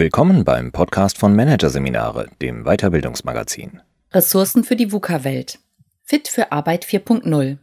Willkommen 0.00 0.44
beim 0.44 0.70
Podcast 0.70 1.18
von 1.18 1.34
Managerseminare, 1.34 2.28
dem 2.40 2.62
Weiterbildungsmagazin. 2.62 3.80
Ressourcen 4.12 4.62
für 4.62 4.76
die 4.76 4.92
VUCA-Welt. 4.92 5.58
Fit 6.04 6.28
für 6.28 6.52
Arbeit 6.52 6.84
4.0. 6.84 7.58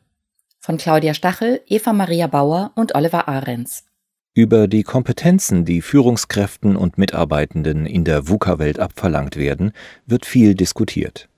Von 0.60 0.76
Claudia 0.76 1.14
Stachel, 1.14 1.62
Eva 1.66 1.94
Maria 1.94 2.28
Bauer 2.28 2.74
und 2.76 2.94
Oliver 2.94 3.30
Ahrens. 3.30 3.86
Über 4.34 4.68
die 4.68 4.84
Kompetenzen, 4.84 5.64
die 5.64 5.82
Führungskräften 5.82 6.76
und 6.76 6.98
Mitarbeitenden 6.98 7.86
in 7.86 8.04
der 8.04 8.28
VUCA-Welt 8.28 8.80
abverlangt 8.80 9.38
werden, 9.38 9.72
wird 10.06 10.26
viel 10.26 10.56
diskutiert. 10.56 11.30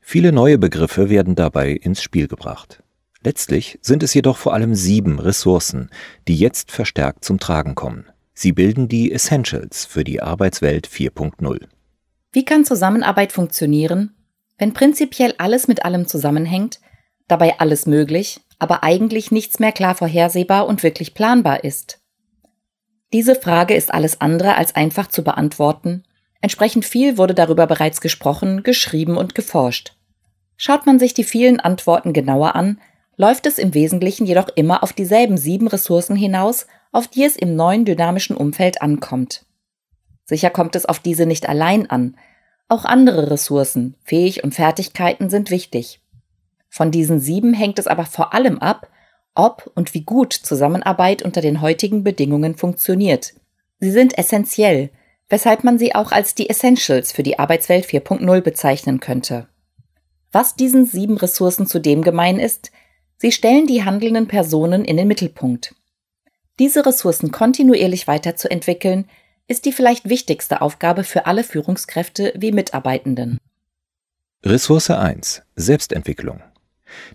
Viele 0.00 0.30
neue 0.30 0.58
Begriffe 0.58 1.10
werden 1.10 1.34
dabei 1.34 1.72
ins 1.72 2.00
Spiel 2.00 2.28
gebracht. 2.28 2.84
Letztlich 3.24 3.80
sind 3.82 4.04
es 4.04 4.14
jedoch 4.14 4.36
vor 4.36 4.54
allem 4.54 4.76
sieben 4.76 5.18
Ressourcen, 5.18 5.90
die 6.28 6.36
jetzt 6.36 6.70
verstärkt 6.70 7.24
zum 7.24 7.40
Tragen 7.40 7.74
kommen. 7.74 8.06
Sie 8.38 8.52
bilden 8.52 8.86
die 8.86 9.12
Essentials 9.12 9.86
für 9.86 10.04
die 10.04 10.20
Arbeitswelt 10.20 10.86
4.0. 10.86 11.58
Wie 12.32 12.44
kann 12.44 12.66
Zusammenarbeit 12.66 13.32
funktionieren, 13.32 14.14
wenn 14.58 14.74
prinzipiell 14.74 15.34
alles 15.38 15.68
mit 15.68 15.86
allem 15.86 16.06
zusammenhängt, 16.06 16.80
dabei 17.28 17.58
alles 17.60 17.86
möglich, 17.86 18.40
aber 18.58 18.84
eigentlich 18.84 19.30
nichts 19.30 19.58
mehr 19.58 19.72
klar 19.72 19.94
vorhersehbar 19.94 20.66
und 20.66 20.82
wirklich 20.82 21.14
planbar 21.14 21.64
ist? 21.64 22.02
Diese 23.14 23.36
Frage 23.36 23.74
ist 23.74 23.94
alles 23.94 24.20
andere 24.20 24.56
als 24.56 24.76
einfach 24.76 25.06
zu 25.06 25.24
beantworten. 25.24 26.04
Entsprechend 26.42 26.84
viel 26.84 27.16
wurde 27.16 27.32
darüber 27.32 27.66
bereits 27.66 28.02
gesprochen, 28.02 28.62
geschrieben 28.62 29.16
und 29.16 29.34
geforscht. 29.34 29.96
Schaut 30.58 30.84
man 30.84 30.98
sich 30.98 31.14
die 31.14 31.24
vielen 31.24 31.58
Antworten 31.58 32.12
genauer 32.12 32.54
an, 32.54 32.82
läuft 33.16 33.46
es 33.46 33.56
im 33.56 33.72
Wesentlichen 33.72 34.26
jedoch 34.26 34.50
immer 34.56 34.82
auf 34.82 34.92
dieselben 34.92 35.38
sieben 35.38 35.68
Ressourcen 35.68 36.16
hinaus, 36.16 36.66
auf 36.96 37.08
die 37.08 37.24
es 37.24 37.36
im 37.36 37.56
neuen 37.56 37.84
dynamischen 37.84 38.38
Umfeld 38.38 38.80
ankommt. 38.80 39.44
Sicher 40.24 40.48
kommt 40.48 40.74
es 40.76 40.86
auf 40.86 40.98
diese 40.98 41.26
nicht 41.26 41.46
allein 41.46 41.90
an. 41.90 42.16
Auch 42.68 42.86
andere 42.86 43.30
Ressourcen, 43.30 43.96
Fähig 44.02 44.42
und 44.42 44.54
Fertigkeiten 44.54 45.28
sind 45.28 45.50
wichtig. 45.50 46.00
Von 46.70 46.90
diesen 46.90 47.20
sieben 47.20 47.52
hängt 47.52 47.78
es 47.78 47.86
aber 47.86 48.06
vor 48.06 48.32
allem 48.32 48.60
ab, 48.60 48.88
ob 49.34 49.70
und 49.74 49.92
wie 49.92 50.04
gut 50.04 50.32
Zusammenarbeit 50.32 51.20
unter 51.20 51.42
den 51.42 51.60
heutigen 51.60 52.02
Bedingungen 52.02 52.56
funktioniert. 52.56 53.34
Sie 53.78 53.90
sind 53.90 54.16
essentiell, 54.16 54.88
weshalb 55.28 55.64
man 55.64 55.78
sie 55.78 55.94
auch 55.94 56.12
als 56.12 56.34
die 56.34 56.48
Essentials 56.48 57.12
für 57.12 57.22
die 57.22 57.38
Arbeitswelt 57.38 57.84
4.0 57.84 58.40
bezeichnen 58.40 59.00
könnte. 59.00 59.48
Was 60.32 60.56
diesen 60.56 60.86
sieben 60.86 61.18
Ressourcen 61.18 61.66
zudem 61.66 62.00
gemein 62.00 62.38
ist, 62.38 62.72
sie 63.18 63.32
stellen 63.32 63.66
die 63.66 63.84
handelnden 63.84 64.28
Personen 64.28 64.82
in 64.82 64.96
den 64.96 65.08
Mittelpunkt. 65.08 65.74
Diese 66.58 66.86
Ressourcen 66.86 67.32
kontinuierlich 67.32 68.06
weiterzuentwickeln, 68.06 69.06
ist 69.46 69.66
die 69.66 69.72
vielleicht 69.72 70.08
wichtigste 70.08 70.62
Aufgabe 70.62 71.04
für 71.04 71.26
alle 71.26 71.44
Führungskräfte 71.44 72.32
wie 72.36 72.50
Mitarbeitenden. 72.50 73.38
Ressource 74.42 74.90
1 74.90 75.42
Selbstentwicklung 75.54 76.40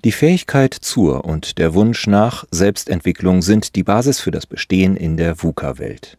Die 0.03 0.11
Fähigkeit 0.11 0.73
zur 0.73 1.25
und 1.25 1.58
der 1.58 1.73
Wunsch 1.73 2.06
nach 2.06 2.45
Selbstentwicklung 2.52 3.42
sind 3.42 3.75
die 3.75 3.83
Basis 3.83 4.20
für 4.20 4.31
das 4.31 4.45
Bestehen 4.45 4.95
in 4.95 5.17
der 5.17 5.42
VUCA-Welt. 5.42 6.17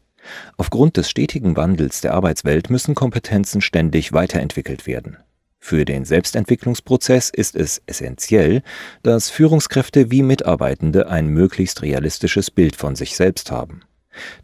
Aufgrund 0.57 0.97
des 0.97 1.09
stetigen 1.09 1.57
Wandels 1.57 2.01
der 2.01 2.15
Arbeitswelt 2.15 2.71
müssen 2.71 2.95
Kompetenzen 2.95 3.61
ständig 3.61 4.13
weiterentwickelt 4.13 4.87
werden. 4.87 5.17
Für 5.65 5.85
den 5.85 6.05
Selbstentwicklungsprozess 6.05 7.31
ist 7.31 7.55
es 7.55 7.83
essentiell, 7.87 8.63
dass 9.05 9.31
Führungskräfte 9.31 10.11
wie 10.11 10.23
Mitarbeitende 10.23 11.09
ein 11.09 11.29
möglichst 11.29 11.83
realistisches 11.83 12.51
Bild 12.51 12.75
von 12.75 12.97
sich 12.97 13.15
selbst 13.15 13.53
haben. 13.53 13.83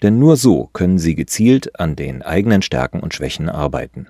Denn 0.01 0.21
nur 0.21 0.37
so 0.37 0.71
können 0.73 0.97
sie 0.97 1.17
gezielt 1.17 1.81
an 1.81 1.97
den 1.97 2.23
eigenen 2.23 2.63
Stärken 2.63 3.01
und 3.01 3.15
Schwächen 3.15 3.49
arbeiten. 3.49 4.07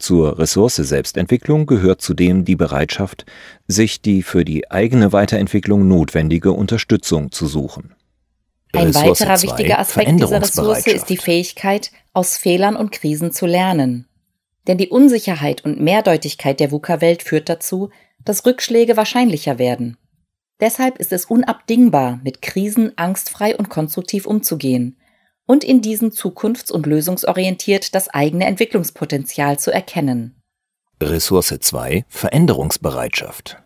Zur 0.00 0.40
Ressource 0.40 0.74
Selbstentwicklung 0.74 1.66
gehört 1.66 2.02
zudem 2.02 2.44
die 2.44 2.56
Bereitschaft, 2.56 3.26
sich 3.68 4.02
die 4.02 4.24
für 4.24 4.44
die 4.44 4.72
eigene 4.72 5.12
Weiterentwicklung 5.12 5.86
notwendige 5.86 6.50
Unterstützung 6.50 7.30
zu 7.30 7.46
suchen. 7.46 7.94
Ein 8.72 8.88
Ressource 8.88 9.20
weiterer 9.20 9.40
wichtiger 9.40 9.78
Aspekt 9.78 10.18
dieser 10.18 10.42
Ressource 10.42 10.86
ist 10.88 11.08
die 11.10 11.16
Fähigkeit, 11.16 11.92
aus 12.12 12.36
Fehlern 12.36 12.74
und 12.74 12.90
Krisen 12.90 13.30
zu 13.30 13.46
lernen. 13.46 14.08
Denn 14.66 14.78
die 14.78 14.88
Unsicherheit 14.88 15.64
und 15.64 15.80
Mehrdeutigkeit 15.80 16.60
der 16.60 16.70
VUCA-Welt 16.70 17.22
führt 17.22 17.48
dazu, 17.48 17.90
dass 18.24 18.44
Rückschläge 18.44 18.96
wahrscheinlicher 18.96 19.58
werden. 19.58 19.96
Deshalb 20.60 20.98
ist 20.98 21.12
es 21.12 21.24
unabdingbar, 21.24 22.20
mit 22.22 22.42
Krisen 22.42 22.92
angstfrei 22.96 23.56
und 23.56 23.70
konstruktiv 23.70 24.26
umzugehen 24.26 24.98
und 25.46 25.64
in 25.64 25.80
diesen 25.80 26.12
zukunfts- 26.12 26.70
und 26.70 26.86
lösungsorientiert 26.86 27.94
das 27.94 28.08
eigene 28.08 28.44
Entwicklungspotenzial 28.44 29.58
zu 29.58 29.72
erkennen. 29.72 30.40
Ressource 31.02 31.54
2 31.58 32.04
Veränderungsbereitschaft. 32.08 33.56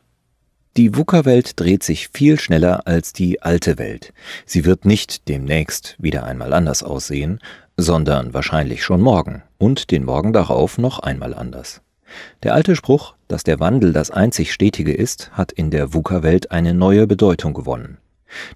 Die 0.76 0.96
VUCA-Welt 0.96 1.60
dreht 1.60 1.82
sich 1.82 2.08
viel 2.08 2.40
schneller 2.40 2.86
als 2.86 3.12
die 3.12 3.42
alte 3.42 3.78
Welt. 3.78 4.12
Sie 4.46 4.64
wird 4.64 4.84
nicht 4.84 5.28
demnächst 5.28 5.94
wieder 5.98 6.24
einmal 6.24 6.52
anders 6.52 6.82
aussehen, 6.82 7.38
sondern 7.76 8.34
wahrscheinlich 8.34 8.82
schon 8.82 9.00
morgen 9.00 9.42
und 9.58 9.90
den 9.90 10.04
Morgen 10.04 10.32
darauf 10.32 10.78
noch 10.78 10.98
einmal 11.00 11.34
anders. 11.34 11.80
Der 12.42 12.54
alte 12.54 12.76
Spruch, 12.76 13.14
dass 13.28 13.42
der 13.42 13.60
Wandel 13.60 13.92
das 13.92 14.10
einzig 14.10 14.52
Stetige 14.52 14.92
ist, 14.92 15.30
hat 15.32 15.52
in 15.52 15.70
der 15.70 15.94
VUCA-Welt 15.94 16.50
eine 16.50 16.74
neue 16.74 17.06
Bedeutung 17.06 17.54
gewonnen. 17.54 17.98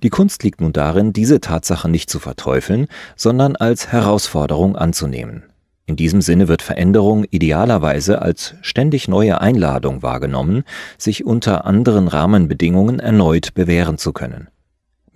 Die 0.02 0.10
Kunst 0.10 0.42
liegt 0.42 0.60
nun 0.60 0.72
darin, 0.72 1.12
diese 1.12 1.40
Tatsache 1.40 1.88
nicht 1.88 2.10
zu 2.10 2.18
verteufeln, 2.18 2.88
sondern 3.16 3.56
als 3.56 3.88
Herausforderung 3.88 4.76
anzunehmen. 4.76 5.44
In 5.86 5.96
diesem 5.96 6.20
Sinne 6.20 6.48
wird 6.48 6.60
Veränderung 6.60 7.24
idealerweise 7.30 8.20
als 8.20 8.54
ständig 8.60 9.08
neue 9.08 9.40
Einladung 9.40 10.02
wahrgenommen, 10.02 10.64
sich 10.98 11.24
unter 11.24 11.64
anderen 11.64 12.08
Rahmenbedingungen 12.08 13.00
erneut 13.00 13.54
bewähren 13.54 13.96
zu 13.96 14.12
können. 14.12 14.48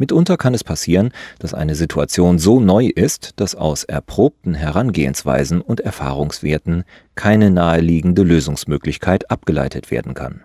Mitunter 0.03 0.37
kann 0.37 0.53
es 0.53 0.65
passieren, 0.65 1.13
dass 1.39 1.55
eine 1.55 1.77
Situation 1.77 2.41
so 2.41 2.59
neu 2.59 2.87
ist, 2.87 3.35
dass 3.37 3.55
aus 3.55 3.85
erprobten 3.85 4.55
Herangehensweisen 4.55 5.61
und 5.61 5.79
Erfahrungswerten 5.79 6.83
keine 7.15 7.53
naheliegende 7.53 8.25
Lösungsmöglichkeit 8.25 9.31
abgeleitet 9.31 9.93
werden 9.93 10.15
kann. 10.15 10.43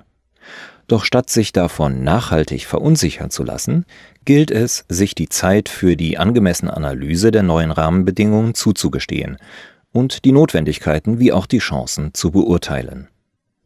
Doch 0.85 1.03
statt 1.03 1.31
sich 1.31 1.53
davon 1.53 2.03
nachhaltig 2.03 2.67
verunsichern 2.67 3.31
zu 3.31 3.43
lassen, 3.43 3.85
gilt 4.25 4.51
es, 4.51 4.85
sich 4.89 5.15
die 5.15 5.27
Zeit 5.27 5.69
für 5.69 5.95
die 5.95 6.19
angemessene 6.19 6.77
Analyse 6.77 7.31
der 7.31 7.41
neuen 7.41 7.71
Rahmenbedingungen 7.71 8.53
zuzugestehen 8.53 9.37
und 9.91 10.23
die 10.23 10.33
Notwendigkeiten 10.33 11.17
wie 11.17 11.33
auch 11.33 11.47
die 11.47 11.57
Chancen 11.57 12.13
zu 12.13 12.29
beurteilen. 12.29 13.07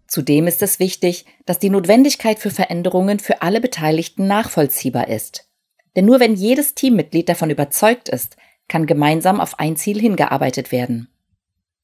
Zudem 0.08 0.48
ist 0.48 0.62
es 0.62 0.80
wichtig, 0.80 1.26
dass 1.46 1.60
die 1.60 1.70
Notwendigkeit 1.70 2.40
für 2.40 2.50
Veränderungen 2.50 3.20
für 3.20 3.42
alle 3.42 3.60
Beteiligten 3.60 4.26
nachvollziehbar 4.28 5.10
ist. 5.10 5.51
Denn 5.96 6.06
nur 6.06 6.20
wenn 6.20 6.36
jedes 6.36 6.76
Teammitglied 6.76 7.28
davon 7.30 7.50
überzeugt 7.50 8.10
ist, 8.10 8.38
kann 8.68 8.86
gemeinsam 8.86 9.42
auf 9.42 9.60
ein 9.60 9.76
Ziel 9.76 10.00
hingearbeitet 10.00 10.72
werden. 10.72 11.10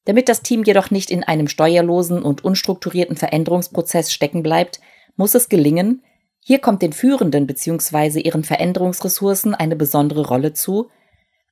Damit 0.06 0.30
das 0.30 0.42
Team 0.42 0.64
jedoch 0.64 0.90
nicht 0.90 1.12
in 1.12 1.24
einem 1.24 1.50
steuerlosen 1.50 2.22
und 2.22 2.44
unstrukturierten 2.46 3.18
Veränderungsprozess 3.18 4.14
stecken 4.14 4.42
bleibt, 4.42 4.80
muss 5.18 5.36
es 5.36 5.50
gelingen, 5.50 6.02
hier 6.40 6.60
kommt 6.60 6.82
den 6.82 6.94
Führenden 6.94 7.46
bzw. 7.46 8.22
ihren 8.22 8.46
Veränderungsressourcen 8.46 9.54
eine 9.54 9.76
besondere 9.76 10.26
Rolle 10.26 10.54
zu, 10.54 10.90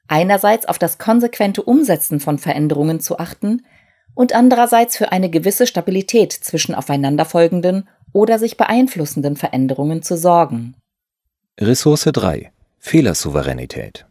einerseits 0.07 0.65
auf 0.67 0.79
das 0.79 0.97
konsequente 0.97 1.63
Umsetzen 1.63 2.21
von 2.21 2.37
Veränderungen 2.37 3.01
zu 3.01 3.19
achten 3.19 3.65
und 4.13 4.33
andererseits 4.33 4.95
für 4.95 5.11
eine 5.11 5.29
gewisse 5.29 5.67
Stabilität 5.67 6.31
zwischen 6.31 6.73
aufeinanderfolgenden 6.73 7.89
oder 8.13 8.39
sich 8.39 8.55
beeinflussenden 8.55 9.35
Veränderungen 9.35 10.01
zu 10.01 10.15
sorgen. 10.15 10.77
Ressource 11.61 12.09
3 12.11 12.51
Fehlersouveränität 12.79 14.05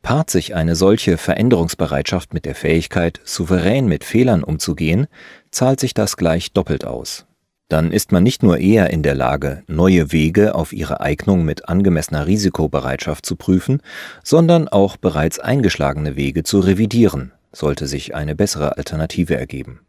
Paart 0.00 0.30
sich 0.30 0.54
eine 0.54 0.76
solche 0.76 1.16
Veränderungsbereitschaft 1.18 2.32
mit 2.34 2.44
der 2.44 2.54
Fähigkeit, 2.54 3.20
souverän 3.24 3.86
mit 3.86 4.04
Fehlern 4.04 4.44
umzugehen, 4.44 5.08
zahlt 5.50 5.80
sich 5.80 5.92
das 5.92 6.16
gleich 6.16 6.52
doppelt 6.52 6.84
aus. 6.84 7.26
Dann 7.68 7.90
ist 7.90 8.12
man 8.12 8.22
nicht 8.22 8.44
nur 8.44 8.58
eher 8.58 8.90
in 8.90 9.02
der 9.02 9.16
Lage, 9.16 9.64
neue 9.66 10.12
Wege 10.12 10.54
auf 10.54 10.72
ihre 10.72 11.00
Eignung 11.00 11.44
mit 11.44 11.68
angemessener 11.68 12.28
Risikobereitschaft 12.28 13.26
zu 13.26 13.34
prüfen, 13.34 13.82
sondern 14.22 14.68
auch 14.68 14.96
bereits 14.96 15.40
eingeschlagene 15.40 16.14
Wege 16.14 16.44
zu 16.44 16.60
revidieren, 16.60 17.32
sollte 17.50 17.88
sich 17.88 18.14
eine 18.14 18.36
bessere 18.36 18.76
Alternative 18.76 19.36
ergeben. 19.36 19.80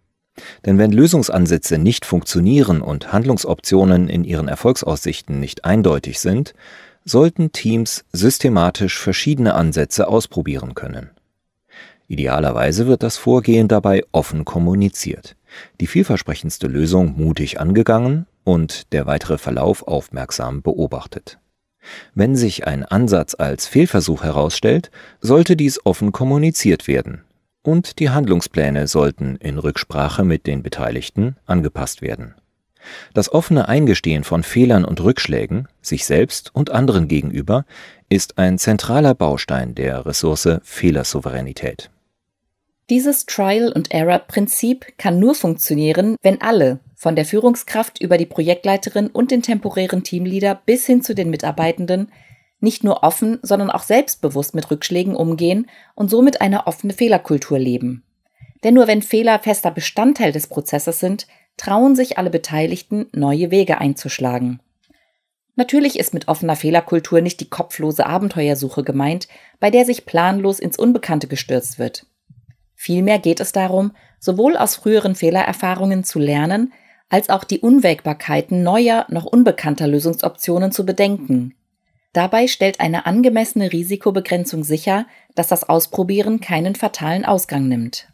Denn 0.66 0.78
wenn 0.78 0.92
Lösungsansätze 0.92 1.78
nicht 1.78 2.06
funktionieren 2.06 2.82
und 2.82 3.14
Handlungsoptionen 3.14 4.10
in 4.10 4.24
ihren 4.24 4.48
Erfolgsaussichten 4.48 5.40
nicht 5.40 5.66
eindeutig 5.66 6.20
sind, 6.20 6.54
sollten 7.06 7.52
Teams 7.52 8.06
systematisch 8.14 8.98
verschiedene 8.98 9.54
Ansätze 9.54 10.08
ausprobieren 10.08 10.74
können. 10.74 11.10
Idealerweise 12.08 12.88
wird 12.88 13.04
das 13.04 13.18
Vorgehen 13.18 13.68
dabei 13.68 14.04
offen 14.12 14.46
kommuniziert, 14.46 15.36
die 15.80 15.88
vielversprechendste 15.88 16.68
Lösung 16.68 17.16
mutig 17.18 17.60
angegangen 17.60 18.26
und 18.44 18.92
der 18.94 19.06
weitere 19.06 19.38
Verlauf 19.38 19.88
aufmerksam 19.88 20.62
beobachtet. 20.62 21.40
Wenn 22.14 22.36
sich 22.36 22.66
ein 22.66 22.86
Ansatz 22.86 23.36
als 23.38 23.68
Fehlversuch 23.68 24.24
herausstellt, 24.24 24.90
sollte 25.20 25.56
dies 25.56 25.86
offen 25.86 26.12
kommuniziert 26.12 26.88
werden 26.88 27.24
Und 27.64 28.00
die 28.00 28.10
Handlungspläne 28.10 28.88
sollten 28.88 29.38
in 29.38 29.58
Rücksprache 29.58 30.24
mit 30.24 30.46
den 30.48 30.64
Beteiligten 30.64 31.38
angepasst 31.46 32.02
werden. 32.02 32.36
Das 33.14 33.32
offene 33.32 33.70
Eingestehen 33.70 34.26
von 34.26 34.44
Fehlern 34.44 34.84
und 34.84 35.02
Rückschlägen, 35.02 35.70
sich 35.82 36.06
selbst 36.06 36.54
und 36.54 36.72
anderen 36.72 37.08
gegenüber, 37.08 37.66
ist 38.10 38.38
ein 38.38 38.58
zentraler 38.58 39.16
Baustein 39.16 39.76
der 39.76 40.06
Ressource 40.06 40.60
Fehlersouveränität. 40.64 41.90
Dieses 42.90 43.26
Trial-and-Error-Prinzip 43.26 44.98
kann 44.98 45.18
nur 45.18 45.36
funktionieren, 45.36 46.18
wenn 46.22 46.42
alle, 46.42 46.80
von 46.96 47.16
der 47.16 47.26
Führungskraft 47.26 48.02
über 48.02 48.18
die 48.18 48.26
Projektleiterin 48.26 49.08
und 49.08 49.32
den 49.32 49.42
temporären 49.42 50.04
Teamleader 50.04 50.62
bis 50.66 50.86
hin 50.86 51.02
zu 51.02 51.16
den 51.16 51.30
Mitarbeitenden, 51.30 52.12
nicht 52.64 52.84
nur 52.84 53.04
offen, 53.04 53.40
sondern 53.44 53.70
auch 53.70 53.84
selbstbewusst 53.84 54.56
mit 54.56 54.72
Rückschlägen 54.72 55.16
umgehen 55.16 55.70
und 55.94 56.10
somit 56.10 56.42
eine 56.42 56.66
offene 56.66 56.94
Fehlerkultur 56.94 57.60
leben. 57.60 58.04
Denn 58.64 58.74
nur 58.74 58.88
wenn 58.88 59.02
Fehler 59.02 59.40
fester 59.40 59.70
Bestandteil 59.70 60.32
des 60.32 60.48
Prozesses 60.48 61.00
sind, 61.00 61.28
trauen 61.58 61.96
sich 61.96 62.18
alle 62.18 62.30
Beteiligten, 62.30 63.08
neue 63.12 63.52
Wege 63.52 63.80
einzuschlagen. 63.80 64.62
Natürlich 65.56 66.00
ist 66.00 66.14
mit 66.14 66.28
offener 66.30 66.56
Fehlerkultur 66.56 67.22
nicht 67.22 67.40
die 67.40 67.50
kopflose 67.50 68.08
Abenteuersuche 68.08 68.84
gemeint, 68.84 69.28
bei 69.60 69.70
der 69.70 69.86
sich 69.86 70.06
planlos 70.06 70.60
ins 70.60 70.80
Unbekannte 70.80 71.28
gestürzt 71.28 71.78
wird. 71.78 72.08
Vielmehr 72.74 73.20
geht 73.20 73.40
es 73.40 73.52
darum, 73.52 73.92
sowohl 74.20 74.58
aus 74.58 74.76
früheren 74.76 75.14
Fehlererfahrungen 75.14 76.04
zu 76.04 76.18
lernen, 76.18 76.74
als 77.10 77.30
auch 77.30 77.44
die 77.44 77.60
Unwägbarkeiten 77.60 78.64
neuer, 78.64 79.06
noch 79.10 79.26
unbekannter 79.26 79.88
Lösungsoptionen 79.88 80.72
zu 80.72 80.86
bedenken. 80.86 81.54
Dabei 82.14 82.48
stellt 82.48 82.80
eine 82.80 83.08
angemessene 83.08 83.74
Risikobegrenzung 83.74 84.64
sicher, 84.64 85.08
dass 85.36 85.48
das 85.48 85.68
Ausprobieren 85.68 86.40
keinen 86.40 86.76
fatalen 86.76 87.26
Ausgang 87.26 87.68
nimmt. 87.68 88.08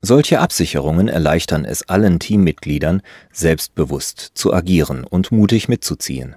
Solche 0.00 0.40
Absicherungen 0.40 1.08
erleichtern 1.08 1.64
es 1.64 1.88
allen 1.88 2.18
Teammitgliedern, 2.18 3.02
selbstbewusst 3.32 4.32
zu 4.34 4.52
agieren 4.52 5.04
und 5.04 5.30
mutig 5.30 5.68
mitzuziehen. 5.68 6.36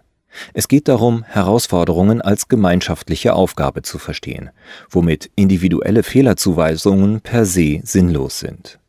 Es 0.53 0.67
geht 0.67 0.87
darum, 0.87 1.23
Herausforderungen 1.23 2.21
als 2.21 2.47
gemeinschaftliche 2.47 3.33
Aufgabe 3.33 3.81
zu 3.83 3.97
verstehen, 3.97 4.49
womit 4.89 5.31
individuelle 5.35 6.03
Fehlerzuweisungen 6.03 7.21
per 7.21 7.45
se 7.45 7.79
sinnlos 7.83 8.39
sind. 8.39 8.79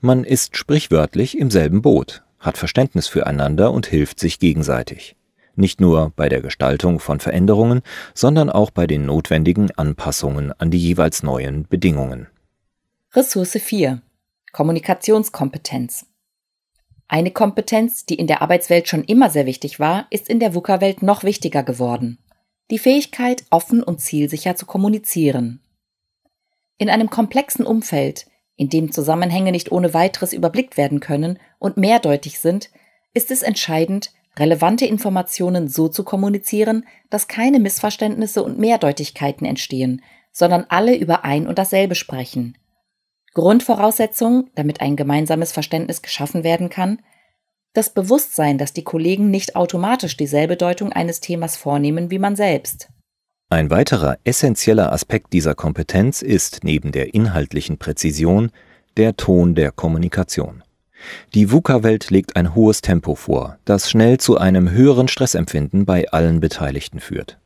Man 0.00 0.24
ist 0.24 0.56
sprichwörtlich 0.56 1.38
im 1.38 1.50
selben 1.50 1.82
Boot, 1.82 2.22
hat 2.38 2.58
Verständnis 2.58 3.06
füreinander 3.06 3.72
und 3.72 3.86
hilft 3.86 4.18
sich 4.18 4.38
gegenseitig. 4.38 5.14
Nicht 5.58 5.80
nur 5.80 6.12
bei 6.14 6.28
der 6.28 6.40
Gestaltung 6.40 7.00
von 7.00 7.18
Veränderungen, 7.18 7.82
sondern 8.14 8.48
auch 8.48 8.70
bei 8.70 8.86
den 8.86 9.06
notwendigen 9.06 9.72
Anpassungen 9.72 10.52
an 10.52 10.70
die 10.70 10.78
jeweils 10.78 11.24
neuen 11.24 11.66
Bedingungen. 11.66 12.28
Ressource 13.12 13.58
4 13.60 14.00
Kommunikationskompetenz. 14.52 16.06
Eine 17.08 17.32
Kompetenz, 17.32 18.06
die 18.06 18.14
in 18.14 18.28
der 18.28 18.40
Arbeitswelt 18.40 18.86
schon 18.86 19.02
immer 19.02 19.30
sehr 19.30 19.46
wichtig 19.46 19.80
war, 19.80 20.06
ist 20.10 20.28
in 20.28 20.38
der 20.38 20.54
VUCA-Welt 20.54 21.02
noch 21.02 21.24
wichtiger 21.24 21.64
geworden. 21.64 22.18
Die 22.70 22.78
Fähigkeit, 22.78 23.44
offen 23.50 23.82
und 23.82 24.00
zielsicher 24.00 24.54
zu 24.54 24.64
kommunizieren. 24.64 25.60
In 26.76 26.88
einem 26.88 27.10
komplexen 27.10 27.66
Umfeld, 27.66 28.28
in 28.54 28.68
dem 28.68 28.92
Zusammenhänge 28.92 29.50
nicht 29.50 29.72
ohne 29.72 29.92
weiteres 29.92 30.32
überblickt 30.32 30.76
werden 30.76 31.00
können 31.00 31.40
und 31.58 31.76
mehrdeutig 31.76 32.38
sind, 32.38 32.70
ist 33.12 33.32
es 33.32 33.42
entscheidend, 33.42 34.12
relevante 34.38 34.86
Informationen 34.86 35.68
so 35.68 35.88
zu 35.88 36.04
kommunizieren, 36.04 36.86
dass 37.10 37.28
keine 37.28 37.60
Missverständnisse 37.60 38.42
und 38.42 38.58
Mehrdeutigkeiten 38.58 39.46
entstehen, 39.46 40.02
sondern 40.32 40.66
alle 40.68 40.96
über 40.96 41.24
ein 41.24 41.46
und 41.46 41.58
dasselbe 41.58 41.94
sprechen– 41.94 42.56
Grundvoraussetzung, 43.38 44.50
damit 44.56 44.80
ein 44.80 44.96
gemeinsames 44.96 45.52
Verständnis 45.52 46.02
geschaffen 46.02 46.42
werden 46.42 46.70
kann, 46.70 47.00
das 47.72 47.94
Bewusstsein, 47.94 48.58
dass 48.58 48.72
die 48.72 48.82
Kollegen 48.82 49.30
nicht 49.30 49.54
automatisch 49.54 50.16
dieselbe 50.16 50.56
Deutung 50.56 50.92
eines 50.92 51.20
Themas 51.20 51.56
vornehmen 51.56 52.10
wie 52.10 52.18
man 52.18 52.34
selbst. 52.34 52.88
Ein 53.50 53.70
weiterer 53.70 54.18
essentieller 54.24 54.92
Aspekt 54.92 55.32
dieser 55.32 55.54
Kompetenz 55.54 56.20
ist 56.20 56.64
neben 56.64 56.90
der 56.90 57.14
inhaltlichen 57.14 57.78
Präzision 57.78 58.50
der 58.96 59.16
Ton 59.16 59.54
der 59.54 59.70
Kommunikation. 59.70 60.64
Die 61.34 61.50
VUCA-Welt 61.50 62.10
legt 62.10 62.36
ein 62.36 62.54
hohes 62.54 62.80
Tempo 62.80 63.14
vor, 63.14 63.58
das 63.64 63.90
schnell 63.90 64.18
zu 64.18 64.38
einem 64.38 64.70
höheren 64.70 65.08
Stressempfinden 65.08 65.84
bei 65.84 66.10
allen 66.10 66.40
Beteiligten 66.40 67.00
führt. 67.00 67.38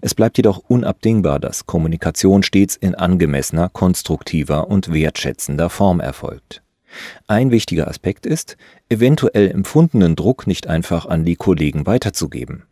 Es 0.00 0.14
bleibt 0.14 0.38
jedoch 0.38 0.58
unabdingbar, 0.68 1.38
dass 1.38 1.66
Kommunikation 1.66 2.42
stets 2.42 2.76
in 2.76 2.94
angemessener, 2.94 3.68
konstruktiver 3.68 4.68
und 4.68 4.92
wertschätzender 4.92 5.68
Form 5.68 6.00
erfolgt. 6.00 6.62
Ein 7.26 7.50
wichtiger 7.50 7.88
Aspekt 7.88 8.26
ist, 8.26 8.56
eventuell 8.88 9.50
empfundenen 9.50 10.16
Druck 10.16 10.46
nicht 10.46 10.66
einfach 10.66 11.06
an 11.06 11.24
die 11.24 11.36
Kollegen 11.36 11.86
weiterzugeben. 11.86 12.62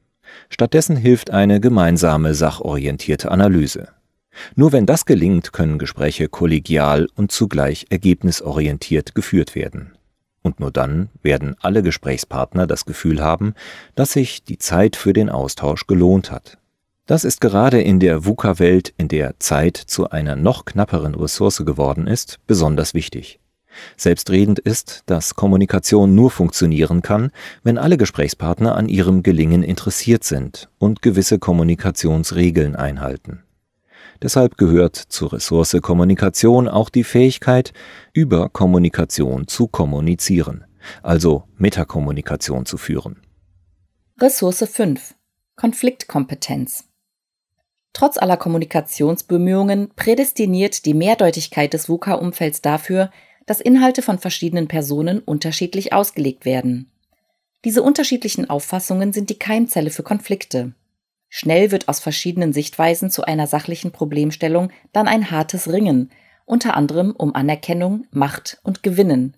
Stattdessen 0.48 0.96
hilft 0.96 1.30
eine 1.30 1.60
gemeinsame 1.60 2.34
sachorientierte 2.34 3.30
Analyse. 3.30 3.88
Nur 4.56 4.72
wenn 4.72 4.86
das 4.86 5.04
gelingt, 5.04 5.52
können 5.52 5.78
Gespräche 5.78 6.28
kollegial 6.28 7.08
und 7.14 7.30
zugleich 7.30 7.86
ergebnisorientiert 7.90 9.14
geführt 9.14 9.54
werden. 9.54 9.92
Und 10.44 10.60
nur 10.60 10.70
dann 10.70 11.08
werden 11.22 11.56
alle 11.60 11.82
Gesprächspartner 11.82 12.66
das 12.66 12.84
Gefühl 12.84 13.22
haben, 13.22 13.54
dass 13.94 14.12
sich 14.12 14.44
die 14.44 14.58
Zeit 14.58 14.94
für 14.94 15.14
den 15.14 15.30
Austausch 15.30 15.86
gelohnt 15.86 16.30
hat. 16.30 16.58
Das 17.06 17.24
ist 17.24 17.40
gerade 17.40 17.80
in 17.80 17.98
der 17.98 18.26
VUCA-Welt, 18.26 18.92
in 18.98 19.08
der 19.08 19.40
Zeit 19.40 19.76
zu 19.76 20.10
einer 20.10 20.36
noch 20.36 20.66
knapperen 20.66 21.14
Ressource 21.14 21.64
geworden 21.64 22.06
ist, 22.06 22.40
besonders 22.46 22.92
wichtig. 22.92 23.40
Selbstredend 23.96 24.58
ist, 24.58 25.02
dass 25.06 25.34
Kommunikation 25.34 26.14
nur 26.14 26.30
funktionieren 26.30 27.00
kann, 27.00 27.30
wenn 27.62 27.78
alle 27.78 27.96
Gesprächspartner 27.96 28.76
an 28.76 28.88
ihrem 28.88 29.22
Gelingen 29.22 29.62
interessiert 29.62 30.24
sind 30.24 30.68
und 30.78 31.00
gewisse 31.00 31.38
Kommunikationsregeln 31.38 32.76
einhalten. 32.76 33.43
Deshalb 34.24 34.56
gehört 34.56 34.96
zur 34.96 35.34
Ressource 35.34 35.76
Kommunikation 35.82 36.66
auch 36.66 36.88
die 36.88 37.04
Fähigkeit, 37.04 37.74
über 38.14 38.48
Kommunikation 38.48 39.46
zu 39.48 39.68
kommunizieren, 39.68 40.64
also 41.02 41.44
Metakommunikation 41.58 42.64
zu 42.64 42.78
führen. 42.78 43.20
Ressource 44.18 44.66
5 44.66 45.14
Konfliktkompetenz 45.56 46.88
Trotz 47.92 48.16
aller 48.16 48.38
Kommunikationsbemühungen 48.38 49.90
prädestiniert 49.94 50.86
die 50.86 50.94
Mehrdeutigkeit 50.94 51.74
des 51.74 51.90
VUCA-Umfelds 51.90 52.62
dafür, 52.62 53.10
dass 53.44 53.60
Inhalte 53.60 54.00
von 54.00 54.18
verschiedenen 54.18 54.68
Personen 54.68 55.18
unterschiedlich 55.18 55.92
ausgelegt 55.92 56.46
werden. 56.46 56.90
Diese 57.66 57.82
unterschiedlichen 57.82 58.48
Auffassungen 58.48 59.12
sind 59.12 59.28
die 59.28 59.38
Keimzelle 59.38 59.90
für 59.90 60.02
Konflikte. 60.02 60.72
Schnell 61.36 61.72
wird 61.72 61.88
aus 61.88 61.98
verschiedenen 61.98 62.52
Sichtweisen 62.52 63.10
zu 63.10 63.24
einer 63.24 63.48
sachlichen 63.48 63.90
Problemstellung 63.90 64.70
dann 64.92 65.08
ein 65.08 65.32
hartes 65.32 65.72
Ringen, 65.72 66.12
unter 66.44 66.76
anderem 66.76 67.10
um 67.10 67.34
Anerkennung, 67.34 68.06
Macht 68.12 68.60
und 68.62 68.84
Gewinnen. 68.84 69.36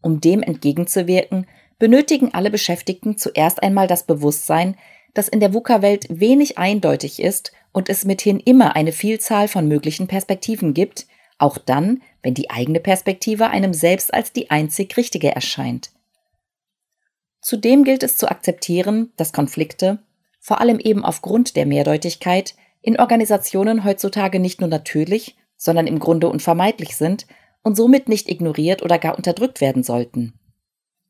Um 0.00 0.22
dem 0.22 0.42
entgegenzuwirken, 0.42 1.46
benötigen 1.78 2.32
alle 2.32 2.50
Beschäftigten 2.50 3.18
zuerst 3.18 3.62
einmal 3.62 3.86
das 3.86 4.04
Bewusstsein, 4.04 4.78
dass 5.12 5.28
in 5.28 5.40
der 5.40 5.52
VUCA-Welt 5.52 6.06
wenig 6.08 6.56
eindeutig 6.56 7.20
ist 7.20 7.52
und 7.72 7.90
es 7.90 8.06
mithin 8.06 8.40
immer 8.40 8.74
eine 8.74 8.92
Vielzahl 8.92 9.48
von 9.48 9.68
möglichen 9.68 10.06
Perspektiven 10.06 10.72
gibt, 10.72 11.06
auch 11.36 11.58
dann, 11.58 12.00
wenn 12.22 12.32
die 12.32 12.48
eigene 12.48 12.80
Perspektive 12.80 13.50
einem 13.50 13.74
selbst 13.74 14.14
als 14.14 14.32
die 14.32 14.50
einzig 14.50 14.96
richtige 14.96 15.34
erscheint. 15.34 15.90
Zudem 17.42 17.84
gilt 17.84 18.02
es 18.02 18.16
zu 18.16 18.30
akzeptieren, 18.30 19.12
dass 19.18 19.34
Konflikte, 19.34 19.98
vor 20.48 20.62
allem 20.62 20.78
eben 20.80 21.04
aufgrund 21.04 21.56
der 21.56 21.66
Mehrdeutigkeit, 21.66 22.54
in 22.80 22.98
Organisationen 22.98 23.84
heutzutage 23.84 24.40
nicht 24.40 24.62
nur 24.62 24.70
natürlich, 24.70 25.36
sondern 25.58 25.86
im 25.86 25.98
Grunde 25.98 26.30
unvermeidlich 26.30 26.96
sind 26.96 27.26
und 27.62 27.76
somit 27.76 28.08
nicht 28.08 28.30
ignoriert 28.30 28.80
oder 28.82 28.98
gar 28.98 29.18
unterdrückt 29.18 29.60
werden 29.60 29.82
sollten. 29.82 30.32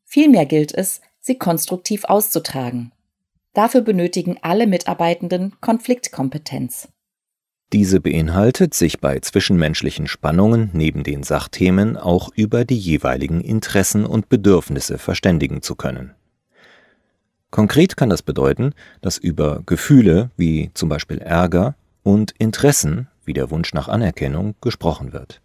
Vielmehr 0.04 0.44
gilt 0.44 0.74
es, 0.74 1.02
sie 1.20 1.38
konstruktiv 1.38 2.04
auszutragen. 2.06 2.90
Dafür 3.54 3.82
benötigen 3.82 4.38
alle 4.42 4.66
Mitarbeitenden 4.66 5.54
Konfliktkompetenz. 5.60 6.88
Diese 7.72 8.00
beinhaltet, 8.00 8.74
sich 8.74 8.98
bei 8.98 9.20
zwischenmenschlichen 9.20 10.08
Spannungen 10.08 10.70
neben 10.72 11.04
den 11.04 11.22
Sachthemen 11.22 11.96
auch 11.96 12.30
über 12.34 12.64
die 12.64 12.78
jeweiligen 12.78 13.40
Interessen 13.40 14.04
und 14.04 14.28
Bedürfnisse 14.28 14.98
verständigen 14.98 15.62
zu 15.62 15.76
können. 15.76 16.17
Konkret 17.50 17.96
kann 17.96 18.10
das 18.10 18.22
bedeuten, 18.22 18.74
dass 19.00 19.18
über 19.18 19.62
Gefühle 19.64 20.30
wie 20.36 20.70
zum 20.74 20.88
Beispiel 20.88 21.18
Ärger 21.18 21.74
und 22.02 22.32
Interessen 22.38 23.08
wie 23.24 23.32
der 23.32 23.50
Wunsch 23.50 23.72
nach 23.74 23.88
Anerkennung 23.88 24.54
gesprochen 24.60 25.12
wird. 25.12 25.40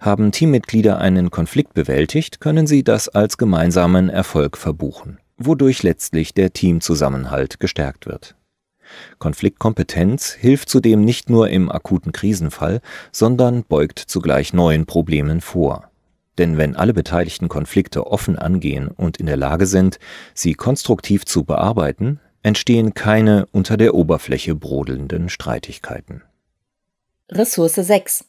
Haben 0.00 0.32
Teammitglieder 0.32 0.98
einen 0.98 1.30
Konflikt 1.30 1.74
bewältigt, 1.74 2.40
können 2.40 2.66
sie 2.66 2.82
das 2.84 3.08
als 3.08 3.38
gemeinsamen 3.38 4.08
Erfolg 4.08 4.56
verbuchen 4.56 5.18
wodurch 5.46 5.82
letztlich 5.82 6.34
der 6.34 6.52
Teamzusammenhalt 6.52 7.60
gestärkt 7.60 8.06
wird. 8.06 8.36
Konfliktkompetenz 9.18 10.32
hilft 10.32 10.68
zudem 10.68 11.04
nicht 11.04 11.30
nur 11.30 11.48
im 11.48 11.70
akuten 11.70 12.12
Krisenfall, 12.12 12.80
sondern 13.10 13.64
beugt 13.64 13.98
zugleich 13.98 14.52
neuen 14.52 14.86
Problemen 14.86 15.40
vor. 15.40 15.90
Denn 16.38 16.56
wenn 16.56 16.76
alle 16.76 16.94
Beteiligten 16.94 17.48
Konflikte 17.48 18.06
offen 18.06 18.38
angehen 18.38 18.88
und 18.88 19.18
in 19.18 19.26
der 19.26 19.36
Lage 19.36 19.66
sind, 19.66 19.98
sie 20.34 20.54
konstruktiv 20.54 21.24
zu 21.26 21.44
bearbeiten, 21.44 22.20
entstehen 22.42 22.94
keine 22.94 23.46
unter 23.52 23.76
der 23.76 23.94
Oberfläche 23.94 24.54
brodelnden 24.54 25.28
Streitigkeiten. 25.28 26.22
Ressource 27.30 27.74
6 27.74 28.24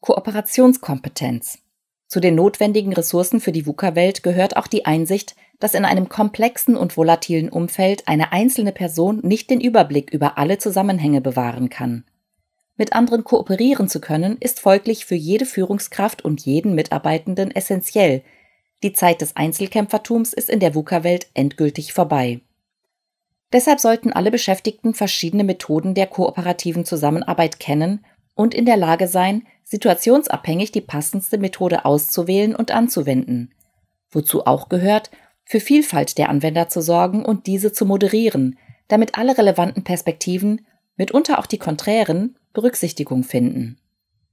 Kooperationskompetenz 0.00 1.58
Zu 2.06 2.20
den 2.20 2.34
notwendigen 2.34 2.92
Ressourcen 2.92 3.40
für 3.40 3.52
die 3.52 3.66
VUCA-Welt 3.66 4.22
gehört 4.22 4.56
auch 4.56 4.66
die 4.66 4.84
Einsicht, 4.86 5.34
dass 5.58 5.74
in 5.74 5.84
einem 5.84 6.08
komplexen 6.08 6.76
und 6.76 6.96
volatilen 6.96 7.48
Umfeld 7.48 8.06
eine 8.06 8.32
einzelne 8.32 8.72
Person 8.72 9.20
nicht 9.22 9.50
den 9.50 9.60
Überblick 9.60 10.10
über 10.10 10.38
alle 10.38 10.58
Zusammenhänge 10.58 11.20
bewahren 11.20 11.70
kann. 11.70 12.04
Mit 12.76 12.92
anderen 12.92 13.24
kooperieren 13.24 13.88
zu 13.88 14.00
können, 14.00 14.36
ist 14.38 14.60
folglich 14.60 15.06
für 15.06 15.14
jede 15.14 15.46
Führungskraft 15.46 16.24
und 16.24 16.44
jeden 16.44 16.74
Mitarbeitenden 16.74 17.50
essentiell. 17.50 18.22
Die 18.82 18.92
Zeit 18.92 19.22
des 19.22 19.34
Einzelkämpfertums 19.36 20.34
ist 20.34 20.50
in 20.50 20.60
der 20.60 20.74
VUCA-Welt 20.74 21.28
endgültig 21.32 21.94
vorbei. 21.94 22.40
Deshalb 23.52 23.80
sollten 23.80 24.12
alle 24.12 24.30
Beschäftigten 24.30 24.92
verschiedene 24.92 25.44
Methoden 25.44 25.94
der 25.94 26.06
kooperativen 26.06 26.84
Zusammenarbeit 26.84 27.58
kennen 27.58 28.04
und 28.34 28.54
in 28.54 28.66
der 28.66 28.76
Lage 28.76 29.08
sein, 29.08 29.46
situationsabhängig 29.64 30.72
die 30.72 30.80
passendste 30.80 31.38
Methode 31.38 31.84
auszuwählen 31.84 32.54
und 32.54 32.70
anzuwenden. 32.70 33.54
Wozu 34.10 34.46
auch 34.46 34.68
gehört, 34.68 35.10
für 35.44 35.60
Vielfalt 35.60 36.18
der 36.18 36.28
Anwender 36.28 36.68
zu 36.68 36.82
sorgen 36.82 37.24
und 37.24 37.46
diese 37.46 37.72
zu 37.72 37.86
moderieren, 37.86 38.58
damit 38.88 39.16
alle 39.16 39.38
relevanten 39.38 39.84
Perspektiven, 39.84 40.66
mitunter 40.96 41.38
auch 41.38 41.46
die 41.46 41.58
konträren, 41.58 42.36
Berücksichtigung 42.56 43.22
finden. 43.22 43.76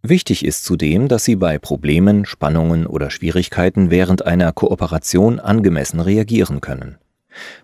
Wichtig 0.01 0.46
ist 0.46 0.63
zudem, 0.63 1.10
dass 1.10 1.25
Sie 1.25 1.36
bei 1.36 1.60
Problemen, 1.60 2.25
Spannungen 2.25 2.88
oder 2.88 3.10
Schwierigkeiten 3.10 3.92
während 3.92 4.25
einer 4.25 4.53
Kooperation 4.53 5.42
angemessen 5.42 6.00
reagieren 6.00 6.62
können. 6.62 6.98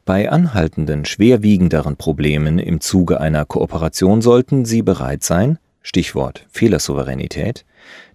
Bei 0.04 0.30
anhaltenden, 0.30 1.06
schwerwiegenderen 1.06 1.96
Problemen 1.96 2.60
im 2.60 2.82
Zuge 2.82 3.22
einer 3.22 3.46
Kooperation 3.46 4.22
sollten 4.22 4.66
Sie 4.66 4.82
bereit 4.82 5.24
sein, 5.24 5.60
Stichwort 5.82 6.46
Fehlersouveränität, 6.50 7.66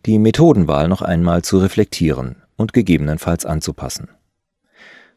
die 0.04 0.18
Methodenwahl 0.18 0.86
noch 0.88 1.00
einmal 1.00 1.40
zu 1.40 1.56
reflektieren 1.56 2.36
und 2.56 2.74
gegebenenfalls 2.74 3.46
anzupassen. 3.46 4.08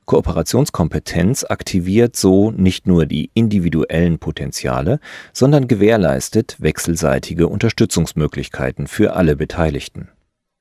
Kooperationskompetenz 0.08 1.44
aktiviert 1.44 2.16
so 2.16 2.52
nicht 2.52 2.88
nur 2.88 3.06
die 3.06 3.30
individuellen 3.34 4.20
Potenziale, 4.20 5.02
sondern 5.34 5.68
gewährleistet 5.68 6.56
wechselseitige 6.60 7.48
Unterstützungsmöglichkeiten 7.50 8.88
für 8.88 9.16
alle 9.16 9.36
Beteiligten. 9.36 10.08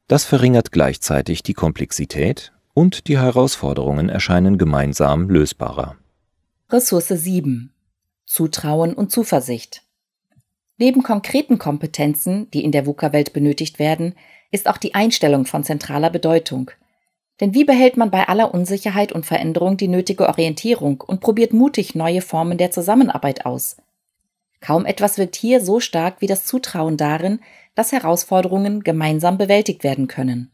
Das 0.09 0.25
verringert 0.25 0.73
gleichzeitig 0.73 1.45
die 1.45 1.55
Komplexität 1.55 2.53
und 2.75 3.07
die 3.07 3.19
Herausforderungen 3.19 4.09
erscheinen 4.09 4.59
gemeinsam 4.59 5.31
lösbarer. 5.31 5.97
Ressource 6.69 7.09
7 7.09 7.73
Zutrauen 8.25 8.95
und 8.95 9.12
Zuversicht 9.12 9.83
Neben 10.76 11.05
konkreten 11.05 11.59
Kompetenzen, 11.59 12.50
die 12.50 12.65
in 12.65 12.73
der 12.73 12.85
VUCA-Welt 12.85 13.33
benötigt 13.33 13.79
werden, 13.79 14.15
ist 14.50 14.69
auch 14.69 14.76
die 14.76 14.95
Einstellung 14.95 15.47
von 15.47 15.62
zentraler 15.62 16.11
Bedeutung– 16.11 16.73
denn 17.40 17.55
wie 17.55 17.64
behält 17.64 17.97
man 17.97 18.11
bei 18.11 18.28
aller 18.28 18.52
Unsicherheit 18.55 19.12
und 19.12 19.26
Veränderung 19.26 19.76
die 19.76 19.88
nötige 19.88 20.28
Orientierung 20.28 21.00
und 21.00 21.21
probiert 21.21 21.52
mutig 21.52 21.95
neue 21.95 22.23
Formen 22.23 22.59
der 22.59 22.71
Zusammenarbeit 22.71 23.45
aus? 23.45 23.76
Kaum 24.61 24.87
etwas 24.87 25.19
wirkt 25.19 25.37
hier 25.37 25.61
so 25.61 25.81
stark 25.81 26.21
wie 26.21 26.26
das 26.26 26.45
Zutrauen 26.45 26.97
darin, 26.97 27.40
dass 27.75 27.93
Herausforderungen 27.93 28.83
gemeinsam 28.83 29.37
bewältigt 29.37 29.85
werden 29.85 30.09
können. 30.09 30.50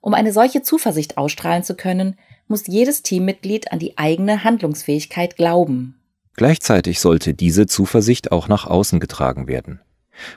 Um 0.00 0.14
eine 0.14 0.32
solche 0.32 0.62
Zuversicht 0.62 1.18
ausstrahlen 1.18 1.62
zu 1.62 1.74
können, 1.74 2.16
muss 2.46 2.66
jedes 2.66 3.02
Teammitglied 3.02 3.72
an 3.72 3.78
die 3.78 3.98
eigene 3.98 4.44
Handlungsfähigkeit 4.44 5.36
glauben. 5.36 6.00
Gleichzeitig 6.34 7.00
sollte 7.00 7.34
diese 7.34 7.66
Zuversicht 7.66 8.32
auch 8.32 8.48
nach 8.48 8.66
außen 8.66 9.00
getragen 9.00 9.48
werden. 9.48 9.80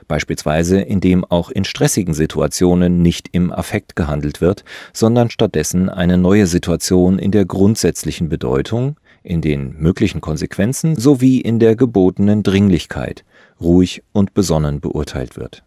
Beispielsweise 0.08 0.80
indem 0.80 1.24
auch 1.24 1.50
in 1.50 1.64
stressigen 1.64 2.14
Situationen 2.14 3.02
nicht 3.02 3.28
im 3.32 3.52
Affekt 3.52 3.96
gehandelt 3.96 4.40
wird, 4.40 4.64
sondern 4.92 5.30
stattdessen 5.30 5.88
eine 5.88 6.18
neue 6.18 6.46
Situation 6.46 7.18
in 7.18 7.30
der 7.30 7.44
grundsätzlichen 7.44 8.28
Bedeutung, 8.28 8.96
in 9.22 9.40
den 9.40 9.76
möglichen 9.78 10.20
Konsequenzen 10.20 10.96
sowie 10.96 11.40
in 11.40 11.58
der 11.58 11.76
gebotenen 11.76 12.42
Dringlichkeit 12.42 13.24
ruhig 13.60 14.02
und 14.12 14.34
besonnen 14.34 14.80
beurteilt 14.80 15.36
wird. 15.36 15.62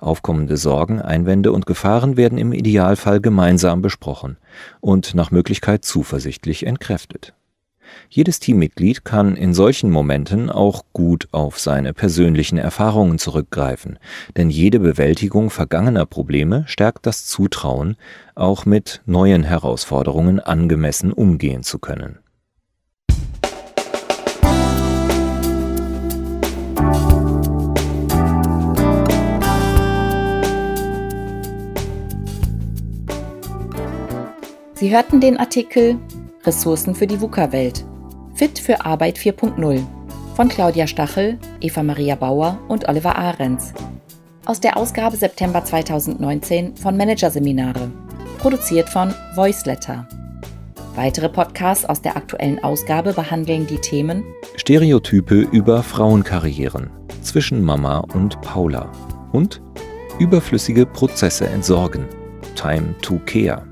Aufkommende 0.00 0.56
Sorgen, 0.56 1.00
Einwände 1.00 1.52
und 1.52 1.66
Gefahren 1.66 2.16
werden 2.16 2.38
im 2.38 2.52
Idealfall 2.52 3.20
gemeinsam 3.20 3.80
besprochen 3.80 4.36
und 4.80 5.14
nach 5.14 5.30
Möglichkeit 5.30 5.84
zuversichtlich 5.84 6.66
entkräftet. 6.66 7.34
Jedes 8.08 8.40
Teammitglied 8.40 9.04
kann 9.04 9.36
in 9.36 9.54
solchen 9.54 9.90
Momenten 9.90 10.50
auch 10.50 10.84
gut 10.92 11.28
auf 11.32 11.58
seine 11.58 11.92
persönlichen 11.92 12.58
Erfahrungen 12.58 13.18
zurückgreifen, 13.18 13.98
denn 14.36 14.50
jede 14.50 14.80
Bewältigung 14.80 15.50
vergangener 15.50 16.06
Probleme 16.06 16.64
stärkt 16.66 17.06
das 17.06 17.26
Zutrauen, 17.26 17.96
auch 18.34 18.66
mit 18.66 19.02
neuen 19.06 19.44
Herausforderungen 19.44 20.40
angemessen 20.40 21.12
umgehen 21.12 21.62
zu 21.62 21.78
können. 21.78 22.18
Sie 34.82 34.90
hörten 34.90 35.20
den 35.20 35.36
Artikel 35.36 35.96
Ressourcen 36.44 36.94
für 36.94 37.06
die 37.06 37.20
VUCA-Welt. 37.20 37.84
Fit 38.34 38.58
für 38.58 38.84
Arbeit 38.84 39.16
4.0 39.18 39.82
von 40.34 40.48
Claudia 40.48 40.86
Stachel, 40.86 41.38
Eva 41.60 41.82
Maria 41.82 42.14
Bauer 42.14 42.58
und 42.68 42.88
Oliver 42.88 43.16
Ahrens. 43.16 43.72
Aus 44.44 44.58
der 44.58 44.76
Ausgabe 44.76 45.16
September 45.16 45.64
2019 45.64 46.76
von 46.76 46.96
Managerseminare. 46.96 47.90
Produziert 48.38 48.88
von 48.88 49.14
Voiceletter. 49.36 50.08
Weitere 50.96 51.28
Podcasts 51.28 51.84
aus 51.84 52.02
der 52.02 52.16
aktuellen 52.16 52.62
Ausgabe 52.64 53.12
behandeln 53.12 53.66
die 53.66 53.78
Themen 53.78 54.24
Stereotype 54.56 55.46
über 55.52 55.82
Frauenkarrieren 55.82 56.90
zwischen 57.22 57.62
Mama 57.62 57.98
und 58.14 58.40
Paula 58.40 58.90
und 59.32 59.62
überflüssige 60.18 60.86
Prozesse 60.86 61.46
entsorgen. 61.46 62.04
Time 62.56 62.94
to 63.00 63.20
Care. 63.26 63.71